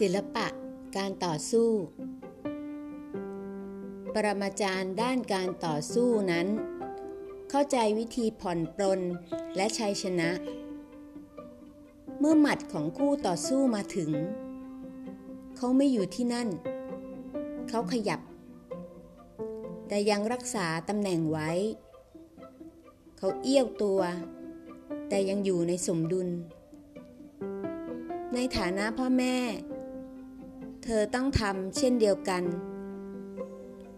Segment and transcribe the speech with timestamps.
[0.00, 0.46] ศิลปะ
[0.96, 1.70] การต่อสู้
[4.14, 6.46] ปรมาจารย์ด้านการต่อสู้นั้น
[7.50, 9.00] เข้าใจวิธีผ่อนปลน
[9.56, 10.30] และชัยชนะ
[12.18, 14.10] เมื่อหมัดของคู่ต่อสู้มาถึง
[15.56, 16.48] เขาไม่อยู่ที่นั่น
[17.68, 18.20] เขาขยับ
[19.88, 21.50] แต่ยังรักษาตำแหน่งไว้
[23.18, 24.00] เขาเอี้ยวตัว
[25.08, 26.28] แต่ยังอยู่ในสมดุล
[28.34, 29.36] ในฐานะพ่อแม่
[30.88, 32.44] เธอต้องทำเช่นเดียวกัน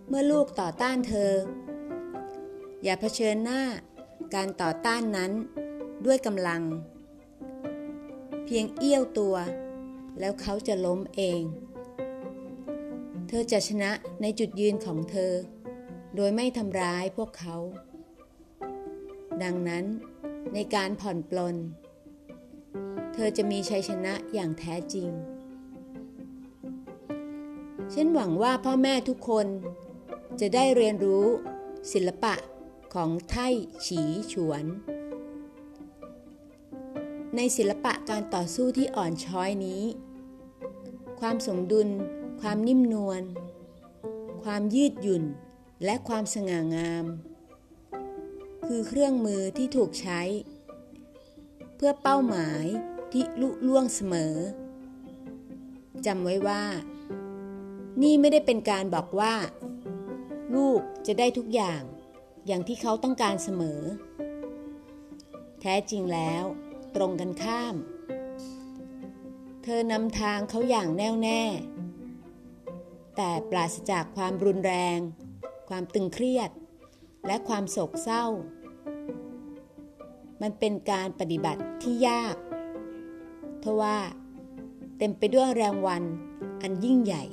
[0.08, 1.32] เมื่อลูกต่อต้านเธอ
[2.82, 3.62] อย่าเผชิญหน้า
[4.34, 5.32] การต่อต้านนั้น
[6.06, 6.62] ด้วยกำลัง
[8.44, 9.36] เพียงเอี้ยวตัว
[10.20, 11.42] แล้วเขาจะล้มเอง
[13.28, 13.90] เธอจะชนะ
[14.22, 15.32] ในจุดยืนของเธอ
[16.16, 17.56] โดยไม่ทำร้ายพวกเขา
[19.42, 19.84] ดังนั้น
[20.54, 21.56] ในการผ่อนปลน
[23.14, 25.10] เธอจะมีชัยชนะอย่างแท้จริง
[27.94, 29.46] ฉันหวังว่าพ่อแม่ทุกคน
[30.40, 31.26] จะได้เรียนรู้
[31.92, 32.34] ศิลปะ
[32.94, 33.48] ของไท่
[33.86, 34.00] ฉี
[34.32, 34.64] ฉวน
[37.36, 39.82] ในศิลปะการต่อสู้ที่อ่อนช้อยนี้
[41.20, 41.88] ความสมดุล
[42.40, 43.22] ความนิ่มนวล
[44.42, 45.24] ความยืดหยุ่น
[45.84, 47.04] และความสง่างาม
[48.66, 50.20] คือเครื่องมือที่ถูกใช้
[51.76, 52.64] เพื่อเป้าหมาย
[53.12, 54.34] ที่ลุล่วงเสมอ
[56.06, 56.64] จำไว้ว่า
[58.02, 59.34] นี่ไม่ได้เป็นการบอกว่า
[60.54, 61.82] ลูกจะได้ทุกอย่าง
[62.46, 63.80] อย่างที่เขาต้องการเสมอ
[65.60, 66.44] แท้จริงแล้ว
[66.96, 67.74] ตรงกันข้าม
[69.62, 71.42] เธอนำทางเขาอย่างแน่วแน่
[73.16, 74.98] แต่ปราศจากความรุนแรง
[75.68, 76.50] ความตึงเครียด
[77.26, 78.24] และความโศกเศร้า
[80.42, 82.36] มันเป็นการปฏิบัติที่ยาก
[83.62, 83.96] ทว่า
[84.98, 86.02] เต็มไปด้วยแรงวัน
[86.62, 87.24] อันยิ่งใหญ่